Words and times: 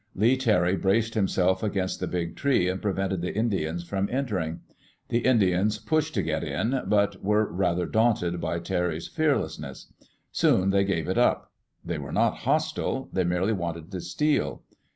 Lee 0.15 0.35
Terry 0.35 0.75
braced 0.75 1.13
himself 1.13 1.61
against 1.61 1.99
the 1.99 2.07
big 2.07 2.35
tree 2.35 2.67
and 2.67 2.81
prevented 2.81 3.21
the 3.21 3.35
Indians 3.35 3.83
from 3.83 4.09
entering. 4.11 4.61
The 5.09 5.19
Indians 5.19 5.77
pushed 5.77 6.15
to 6.15 6.23
get 6.23 6.43
in, 6.43 6.81
but 6.87 7.23
were 7.23 7.45
rather 7.53 7.85
daunted 7.85 8.41
by 8.41 8.61
Terry's 8.61 9.07
fearlessness. 9.07 9.93
Soon 10.31 10.71
they 10.71 10.85
gave 10.85 11.07
it 11.07 11.19
up. 11.19 11.51
They 11.85 11.99
were 11.99 12.11
not 12.11 12.37
hostile; 12.47 13.09
they 13.13 13.23
merely 13.23 13.53
wanted 13.53 13.91
to 13.91 14.01
steal. 14.01 14.63